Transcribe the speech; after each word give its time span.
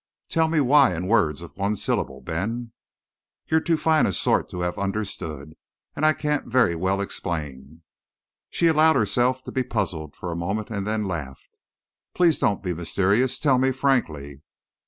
"Tell 0.29 0.47
me 0.47 0.59
why 0.59 0.95
in 0.95 1.05
words 1.05 1.43
of 1.43 1.55
one 1.55 1.75
syllable, 1.75 2.21
Ben." 2.21 2.71
"You're 3.51 3.59
too 3.59 3.77
fine 3.77 4.07
a 4.07 4.13
sort 4.13 4.49
to 4.49 4.61
have 4.61 4.79
understood. 4.79 5.53
And 5.95 6.07
I 6.07 6.13
can't 6.13 6.47
very 6.47 6.75
well 6.75 7.01
explain." 7.01 7.83
She 8.49 8.65
allowed 8.65 8.95
herself 8.95 9.43
to 9.43 9.51
be 9.51 9.61
puzzled 9.61 10.15
for 10.15 10.31
a 10.31 10.35
moment 10.35 10.71
and 10.71 10.87
then 10.87 11.05
laughed. 11.07 11.59
"Please 12.15 12.39
don't 12.39 12.63
be 12.63 12.73
mysterious. 12.73 13.37
Tell 13.37 13.59
me 13.59 13.71
frankly." 13.71 14.41